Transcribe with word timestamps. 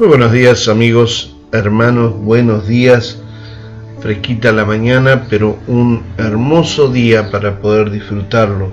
Muy 0.00 0.08
buenos 0.08 0.32
días 0.32 0.66
amigos, 0.66 1.36
hermanos, 1.52 2.14
buenos 2.16 2.66
días. 2.66 3.22
Fresquita 3.98 4.50
la 4.50 4.64
mañana, 4.64 5.26
pero 5.28 5.58
un 5.66 6.02
hermoso 6.16 6.88
día 6.88 7.30
para 7.30 7.60
poder 7.60 7.90
disfrutarlo. 7.90 8.72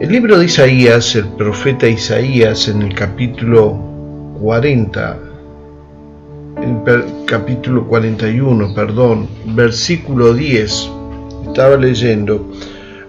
El 0.00 0.10
libro 0.10 0.36
de 0.36 0.46
Isaías, 0.46 1.14
el 1.14 1.28
profeta 1.28 1.86
Isaías, 1.86 2.66
en 2.66 2.82
el 2.82 2.92
capítulo 2.92 3.78
40, 4.40 5.18
el 6.60 7.24
capítulo 7.24 7.86
41, 7.86 8.74
perdón, 8.74 9.28
versículo 9.54 10.34
10, 10.34 10.90
estaba 11.46 11.76
leyendo 11.76 12.50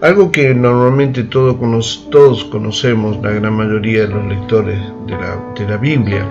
algo 0.06 0.32
que 0.32 0.54
normalmente 0.54 1.24
todos 1.24 2.44
conocemos, 2.46 3.18
la 3.24 3.32
gran 3.32 3.54
mayoría 3.54 4.02
de 4.02 4.10
los 4.10 4.24
lectores 4.28 4.80
de 5.08 5.14
la, 5.14 5.44
de 5.58 5.68
la 5.68 5.78
Biblia. 5.78 6.24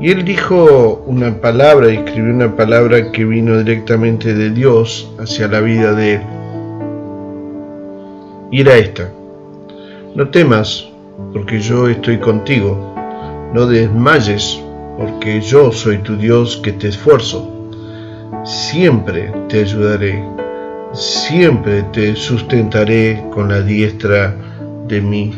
Y 0.00 0.10
él 0.10 0.24
dijo 0.24 1.04
una 1.06 1.40
palabra, 1.40 1.86
escribió 1.86 2.34
una 2.34 2.56
palabra 2.56 3.12
que 3.12 3.24
vino 3.24 3.58
directamente 3.58 4.34
de 4.34 4.50
Dios 4.50 5.08
hacia 5.20 5.46
la 5.46 5.60
vida 5.60 5.92
de 5.92 6.14
él. 6.14 6.22
Y 8.50 8.62
era 8.62 8.74
esta, 8.74 9.08
no 10.16 10.28
temas, 10.30 10.88
porque 11.32 11.60
yo 11.60 11.88
estoy 11.88 12.18
contigo, 12.18 12.96
no 13.54 13.64
desmayes, 13.64 14.60
porque 14.98 15.40
yo 15.40 15.70
soy 15.70 15.98
tu 15.98 16.16
Dios 16.16 16.56
que 16.56 16.72
te 16.72 16.88
esfuerzo, 16.88 17.48
siempre 18.44 19.32
te 19.48 19.60
ayudaré 19.60 20.45
siempre 20.96 21.82
te 21.92 22.16
sustentaré 22.16 23.22
con 23.32 23.48
la 23.48 23.60
diestra 23.60 24.34
de 24.88 25.00
mi 25.00 25.32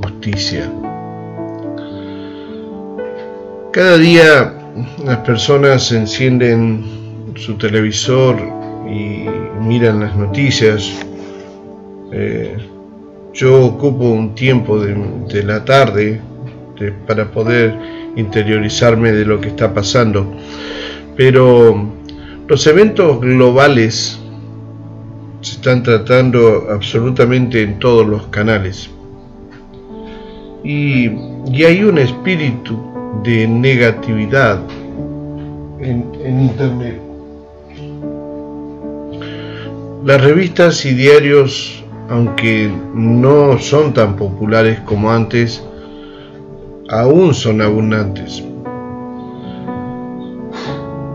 justicia. 0.00 0.70
Cada 3.72 3.98
día 3.98 4.54
las 5.04 5.18
personas 5.18 5.92
encienden 5.92 6.84
su 7.36 7.54
televisor 7.54 8.36
y 8.90 9.26
miran 9.60 10.00
las 10.00 10.16
noticias. 10.16 10.90
Eh, 12.10 12.56
yo 13.34 13.64
ocupo 13.64 14.04
un 14.04 14.34
tiempo 14.34 14.78
de, 14.78 15.42
la 15.42 15.64
tarde 15.64 16.20
para 17.06 17.30
poder 17.30 17.74
interiorizarme 18.16 19.12
de 19.12 19.24
lo 19.24 19.40
que 19.40 19.48
está 19.48 19.72
pasando. 19.72 20.26
Pero 21.16 21.90
los 22.48 22.66
eventos 22.66 23.20
globales 23.20 24.21
se 25.42 25.56
están 25.56 25.82
tratando 25.82 26.68
absolutamente 26.70 27.62
en 27.62 27.78
todos 27.80 28.06
los 28.06 28.26
canales. 28.28 28.88
Y, 30.64 31.08
hay 31.64 31.82
un 31.82 31.98
espíritu 31.98 32.80
de 33.24 33.48
negatividad 33.48 34.60
en, 35.80 36.06
en 36.24 36.40
Internet. 36.42 37.00
Las 40.04 40.22
revistas 40.22 40.84
y 40.86 40.94
diarios, 40.94 41.84
aunque 42.08 42.70
no 42.94 43.58
son 43.58 43.92
tan 43.92 44.14
populares 44.14 44.78
como 44.80 45.10
antes, 45.10 45.62
aún 46.88 47.34
son 47.34 47.60
abundantes. 47.60 48.44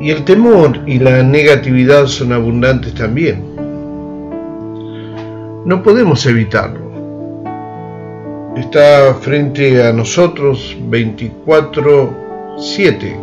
Y 0.02 0.12
el 0.12 0.26
temor 0.26 0.82
y 0.86 1.00
la 1.00 1.24
negatividad 1.24 2.08
son 2.08 2.34
abundantes 2.34 2.94
también 2.94 3.57
no 5.68 5.84
podemos 5.84 6.26
evitarlo. 6.26 6.88
Está 8.56 9.14
frente 9.16 9.86
a 9.86 9.92
nosotros 9.92 10.78
24/7, 10.90 13.18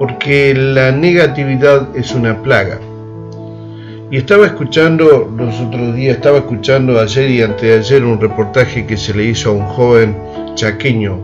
porque 0.00 0.52
la 0.52 0.90
negatividad 0.90 1.94
es 1.94 2.12
una 2.12 2.42
plaga. 2.42 2.80
Y 4.10 4.16
estaba 4.16 4.46
escuchando 4.46 5.32
los 5.36 5.60
otros 5.60 5.94
días, 5.94 6.16
estaba 6.16 6.38
escuchando 6.38 6.98
ayer 7.00 7.30
y 7.30 7.40
anteayer 7.40 8.04
un 8.04 8.20
reportaje 8.20 8.84
que 8.84 8.96
se 8.96 9.14
le 9.14 9.26
hizo 9.26 9.50
a 9.50 9.52
un 9.52 9.66
joven 9.66 10.16
chaqueño, 10.56 11.20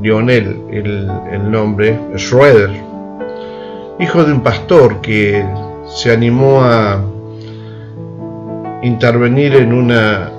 Lionel, 0.00 0.56
el, 0.70 1.10
el 1.32 1.50
nombre, 1.50 1.98
Schroeder, 2.16 2.70
hijo 3.98 4.22
de 4.22 4.32
un 4.32 4.42
pastor 4.42 5.00
que 5.00 5.44
se 5.88 6.12
animó 6.12 6.62
a 6.62 7.02
intervenir 8.86 9.54
en 9.56 9.72
una 9.72 10.30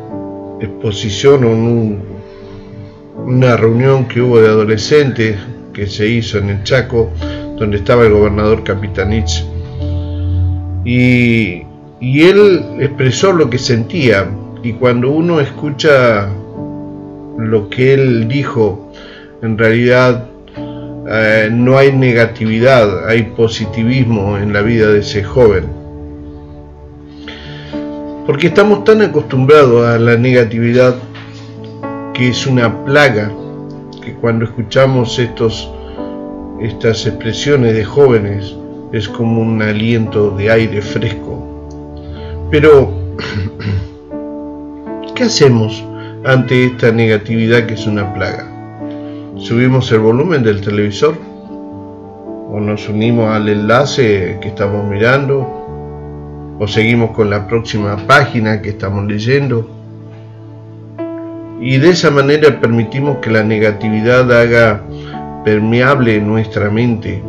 exposición 0.61 1.43
o 1.43 1.51
en 1.51 2.01
una 3.17 3.57
reunión 3.57 4.07
que 4.07 4.21
hubo 4.21 4.39
de 4.39 4.47
adolescentes 4.47 5.37
que 5.73 5.85
se 5.85 6.07
hizo 6.07 6.37
en 6.37 6.49
el 6.49 6.63
Chaco, 6.63 7.11
donde 7.57 7.77
estaba 7.77 8.05
el 8.05 8.13
gobernador 8.13 8.63
Capitanich. 8.63 9.45
Y, 10.85 11.63
él 11.99 12.63
expresó 12.79 13.33
lo 13.33 13.49
que 13.49 13.57
sentía, 13.57 14.29
y 14.63 14.73
cuando 14.73 15.11
uno 15.11 15.39
escucha 15.39 16.29
lo 17.37 17.69
que 17.69 17.93
él 17.93 18.27
dijo, 18.27 18.91
en 19.41 19.57
realidad 19.57 20.27
eh, 21.09 21.49
no 21.51 21.77
hay 21.77 21.91
negatividad, 21.91 23.07
hay 23.07 23.23
positivismo 23.23 24.37
en 24.37 24.53
la 24.53 24.61
vida 24.61 24.87
de 24.87 24.99
ese 24.99 25.23
joven. 25.23 25.76
Porque 28.27 28.47
estamos 28.47 28.83
tan 28.83 29.01
acostumbrados 29.01 29.87
a 29.87 29.97
la 29.97 30.17
negatividad 30.17 30.95
que 32.13 32.27
es 32.27 32.45
una 32.45 32.83
plaga, 32.83 33.31
que 34.03 34.15
cuando 34.15 34.43
escuchamos 34.43 35.17
estos, 35.17 35.71
estas 36.59 37.05
expresiones 37.07 37.73
de 37.73 37.85
jóvenes 37.85 38.53
es 38.91 39.07
como 39.07 39.41
un 39.41 39.61
aliento 39.61 40.31
de 40.31 40.51
aire 40.51 40.81
fresco. 40.81 41.41
Pero, 42.51 42.91
¿qué 45.15 45.23
hacemos 45.23 45.81
ante 46.25 46.65
esta 46.65 46.91
negatividad 46.91 47.65
que 47.65 47.75
es 47.75 47.87
una 47.87 48.13
plaga? 48.13 48.45
¿Subimos 49.37 49.89
el 49.93 49.99
volumen 49.99 50.43
del 50.43 50.59
televisor? 50.59 51.15
¿O 52.49 52.59
nos 52.59 52.89
unimos 52.89 53.29
al 53.29 53.47
enlace 53.47 54.37
que 54.41 54.49
estamos 54.49 54.85
mirando? 54.85 55.56
O 56.59 56.67
seguimos 56.67 57.11
con 57.11 57.29
la 57.29 57.47
próxima 57.47 57.97
página 58.07 58.61
que 58.61 58.69
estamos 58.69 59.05
leyendo. 59.05 59.69
Y 61.59 61.77
de 61.77 61.89
esa 61.89 62.11
manera 62.11 62.59
permitimos 62.59 63.17
que 63.17 63.31
la 63.31 63.43
negatividad 63.43 64.31
haga 64.31 64.83
permeable 65.43 66.19
nuestra 66.19 66.69
mente. 66.69 67.21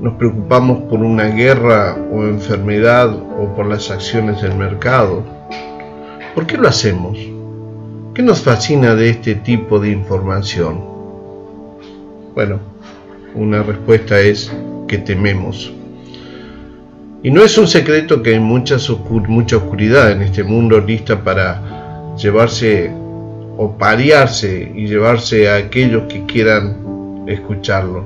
Nos 0.00 0.14
preocupamos 0.14 0.82
por 0.84 1.00
una 1.00 1.24
guerra 1.24 1.96
o 2.12 2.24
enfermedad 2.24 3.10
o 3.10 3.54
por 3.54 3.66
las 3.66 3.90
acciones 3.90 4.42
del 4.42 4.54
mercado. 4.54 5.24
¿Por 6.34 6.46
qué 6.46 6.56
lo 6.56 6.68
hacemos? 6.68 7.18
¿Qué 8.14 8.22
nos 8.22 8.42
fascina 8.42 8.94
de 8.94 9.10
este 9.10 9.34
tipo 9.34 9.78
de 9.78 9.90
información? 9.90 10.84
Bueno, 12.34 12.60
una 13.34 13.62
respuesta 13.62 14.18
es 14.20 14.52
que 14.88 14.98
tememos. 14.98 15.72
Y 17.24 17.30
no 17.30 17.44
es 17.44 17.56
un 17.56 17.68
secreto 17.68 18.20
que 18.20 18.30
hay 18.30 18.40
mucha, 18.40 18.78
mucha 19.28 19.56
oscuridad 19.56 20.10
en 20.10 20.22
este 20.22 20.42
mundo 20.42 20.80
lista 20.80 21.22
para 21.22 22.16
llevarse 22.16 22.90
o 23.56 23.76
pariarse 23.78 24.72
y 24.74 24.88
llevarse 24.88 25.48
a 25.48 25.56
aquellos 25.56 26.04
que 26.12 26.26
quieran 26.26 27.24
escucharlo. 27.28 28.04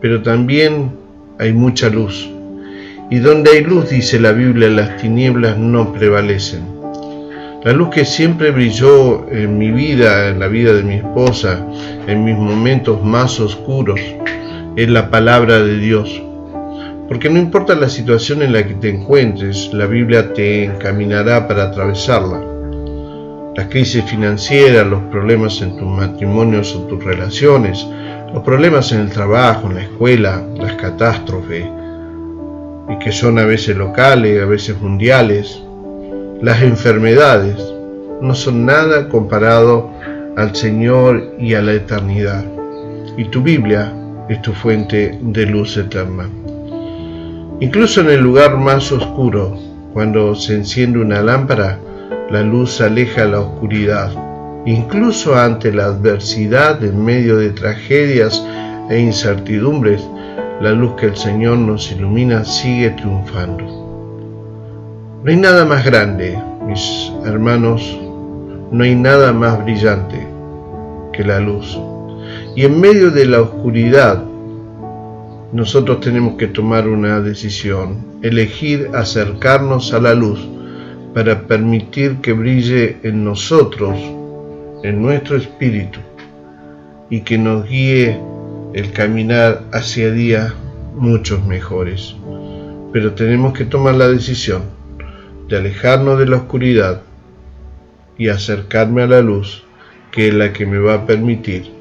Pero 0.00 0.22
también 0.22 0.92
hay 1.38 1.52
mucha 1.52 1.90
luz. 1.90 2.30
Y 3.10 3.18
donde 3.18 3.50
hay 3.50 3.62
luz, 3.62 3.90
dice 3.90 4.18
la 4.18 4.32
Biblia, 4.32 4.70
las 4.70 4.96
tinieblas 4.96 5.58
no 5.58 5.92
prevalecen. 5.92 6.62
La 7.62 7.72
luz 7.72 7.90
que 7.90 8.06
siempre 8.06 8.52
brilló 8.52 9.28
en 9.30 9.58
mi 9.58 9.70
vida, 9.70 10.28
en 10.28 10.40
la 10.40 10.48
vida 10.48 10.72
de 10.72 10.82
mi 10.82 10.94
esposa, 10.94 11.62
en 12.06 12.24
mis 12.24 12.36
momentos 12.38 13.04
más 13.04 13.38
oscuros, 13.38 14.00
es 14.76 14.88
la 14.88 15.10
palabra 15.10 15.58
de 15.58 15.76
Dios 15.76 16.22
porque 17.10 17.28
no 17.28 17.40
importa 17.40 17.74
la 17.74 17.88
situación 17.88 18.40
en 18.40 18.52
la 18.52 18.64
que 18.64 18.74
te 18.74 18.88
encuentres, 18.88 19.74
la 19.74 19.86
Biblia 19.86 20.32
te 20.32 20.62
encaminará 20.62 21.48
para 21.48 21.64
atravesarla. 21.64 22.40
Las 23.56 23.66
crisis 23.66 24.04
financieras, 24.04 24.86
los 24.86 25.02
problemas 25.10 25.60
en 25.60 25.76
tus 25.76 25.88
matrimonios 25.88 26.72
o 26.76 26.82
tus 26.82 27.02
relaciones, 27.02 27.84
los 28.32 28.44
problemas 28.44 28.92
en 28.92 29.00
el 29.00 29.10
trabajo, 29.10 29.66
en 29.66 29.74
la 29.74 29.82
escuela, 29.82 30.46
las 30.56 30.74
catástrofes, 30.74 31.66
y 32.88 32.98
que 33.00 33.10
son 33.10 33.40
a 33.40 33.44
veces 33.44 33.76
locales, 33.76 34.40
a 34.40 34.46
veces 34.46 34.80
mundiales, 34.80 35.60
las 36.40 36.62
enfermedades, 36.62 37.56
no 38.20 38.36
son 38.36 38.64
nada 38.66 39.08
comparado 39.08 39.90
al 40.36 40.54
Señor 40.54 41.34
y 41.40 41.54
a 41.54 41.60
la 41.60 41.72
eternidad. 41.72 42.44
Y 43.16 43.24
tu 43.24 43.42
Biblia 43.42 43.92
es 44.28 44.40
tu 44.42 44.52
fuente 44.52 45.18
de 45.20 45.46
luz 45.46 45.76
eterna. 45.76 46.28
Incluso 47.60 48.00
en 48.00 48.08
el 48.08 48.20
lugar 48.20 48.56
más 48.56 48.90
oscuro, 48.90 49.54
cuando 49.92 50.34
se 50.34 50.54
enciende 50.54 50.98
una 50.98 51.20
lámpara, 51.20 51.78
la 52.30 52.42
luz 52.42 52.80
aleja 52.80 53.26
la 53.26 53.40
oscuridad. 53.40 54.10
Incluso 54.64 55.34
ante 55.36 55.70
la 55.70 55.84
adversidad, 55.84 56.82
en 56.82 57.04
medio 57.04 57.36
de 57.36 57.50
tragedias 57.50 58.42
e 58.88 58.98
incertidumbres, 58.98 60.02
la 60.62 60.72
luz 60.72 60.94
que 60.94 61.06
el 61.06 61.16
Señor 61.16 61.58
nos 61.58 61.92
ilumina 61.92 62.46
sigue 62.46 62.90
triunfando. 62.90 63.64
No 65.22 65.30
hay 65.30 65.36
nada 65.36 65.66
más 65.66 65.84
grande, 65.84 66.38
mis 66.66 67.12
hermanos, 67.26 68.00
no 68.70 68.84
hay 68.84 68.94
nada 68.94 69.34
más 69.34 69.62
brillante 69.62 70.26
que 71.12 71.24
la 71.24 71.40
luz. 71.40 71.78
Y 72.56 72.64
en 72.64 72.80
medio 72.80 73.10
de 73.10 73.26
la 73.26 73.42
oscuridad, 73.42 74.24
nosotros 75.52 76.00
tenemos 76.00 76.36
que 76.36 76.46
tomar 76.46 76.86
una 76.86 77.20
decisión, 77.20 78.04
elegir 78.22 78.90
acercarnos 78.94 79.92
a 79.92 80.00
la 80.00 80.14
luz 80.14 80.48
para 81.12 81.46
permitir 81.48 82.16
que 82.16 82.32
brille 82.32 82.98
en 83.02 83.24
nosotros, 83.24 83.96
en 84.84 85.02
nuestro 85.02 85.36
espíritu, 85.36 85.98
y 87.10 87.22
que 87.22 87.36
nos 87.36 87.68
guíe 87.68 88.20
el 88.74 88.92
caminar 88.92 89.64
hacia 89.72 90.12
días 90.12 90.54
muchos 90.94 91.44
mejores. 91.44 92.14
Pero 92.92 93.14
tenemos 93.14 93.52
que 93.52 93.64
tomar 93.64 93.96
la 93.96 94.08
decisión 94.08 94.62
de 95.48 95.56
alejarnos 95.56 96.18
de 96.20 96.26
la 96.26 96.36
oscuridad 96.36 97.02
y 98.16 98.28
acercarme 98.28 99.02
a 99.02 99.08
la 99.08 99.20
luz, 99.20 99.64
que 100.12 100.28
es 100.28 100.34
la 100.34 100.52
que 100.52 100.66
me 100.66 100.78
va 100.78 100.94
a 100.94 101.06
permitir 101.06 101.72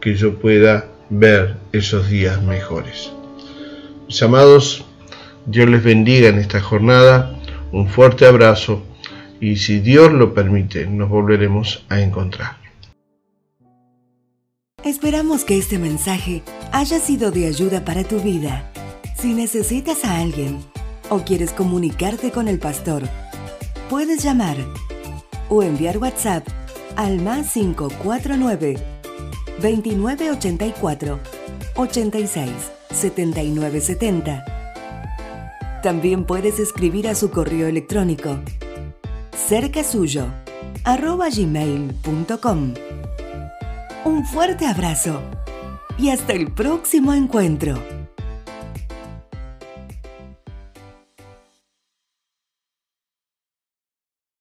que 0.00 0.14
yo 0.14 0.36
pueda 0.36 0.86
ver 1.10 1.56
esos 1.72 2.08
días 2.08 2.40
mejores. 2.42 3.12
Mis 4.06 4.22
amados, 4.22 4.84
Dios 5.46 5.68
les 5.68 5.82
bendiga 5.82 6.28
en 6.28 6.38
esta 6.38 6.60
jornada, 6.60 7.38
un 7.72 7.88
fuerte 7.88 8.26
abrazo 8.26 8.82
y 9.40 9.56
si 9.56 9.80
Dios 9.80 10.12
lo 10.12 10.34
permite, 10.34 10.86
nos 10.86 11.08
volveremos 11.08 11.84
a 11.88 12.00
encontrar. 12.00 12.56
Esperamos 14.84 15.44
que 15.44 15.58
este 15.58 15.78
mensaje 15.78 16.42
haya 16.72 16.98
sido 16.98 17.30
de 17.30 17.46
ayuda 17.46 17.84
para 17.84 18.04
tu 18.04 18.20
vida. 18.20 18.70
Si 19.18 19.34
necesitas 19.34 20.04
a 20.04 20.18
alguien 20.18 20.58
o 21.10 21.18
quieres 21.20 21.52
comunicarte 21.52 22.30
con 22.30 22.48
el 22.48 22.58
pastor, 22.58 23.02
puedes 23.90 24.22
llamar 24.22 24.56
o 25.50 25.62
enviar 25.62 25.98
WhatsApp 25.98 26.46
al 26.96 27.20
más 27.20 27.52
549 27.52 28.99
2984 29.60 31.20
86 31.76 32.50
7970. 32.90 34.44
También 35.82 36.24
puedes 36.24 36.58
escribir 36.58 37.08
a 37.08 37.14
su 37.14 37.30
correo 37.30 37.68
electrónico 37.68 38.38
cerca 39.50 39.82
suyo 39.82 40.26
arroba. 40.84 41.26
Un 44.04 44.24
fuerte 44.24 44.66
abrazo 44.66 45.20
y 45.98 46.10
hasta 46.10 46.34
el 46.34 46.52
próximo 46.52 47.12
encuentro. 47.12 47.99